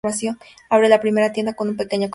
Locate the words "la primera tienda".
0.89-1.53